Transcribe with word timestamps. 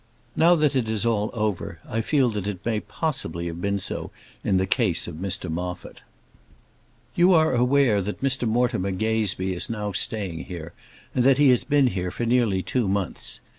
Now 0.35 0.55
that 0.55 0.75
it 0.75 0.89
is 0.89 1.05
all 1.05 1.29
over, 1.31 1.77
I 1.87 2.01
feel 2.01 2.29
that 2.29 2.47
it 2.47 2.65
may 2.65 2.79
possibly 2.79 3.45
have 3.45 3.61
been 3.61 3.77
so 3.77 4.09
in 4.43 4.57
the 4.57 4.65
case 4.65 5.07
of 5.07 5.13
Mr 5.17 5.47
Moffat. 5.47 6.01
You 7.13 7.33
are 7.33 7.53
aware 7.53 8.01
that 8.01 8.23
Mr 8.23 8.47
Mortimer 8.49 8.89
Gazebee 8.93 9.53
is 9.53 9.69
now 9.69 9.91
staying 9.91 10.45
here, 10.45 10.73
and 11.13 11.23
that 11.23 11.37
he 11.37 11.49
has 11.49 11.63
been 11.63 11.85
here 11.85 12.09
for 12.09 12.25
nearly 12.25 12.63
two 12.63 12.87
months. 12.87 13.41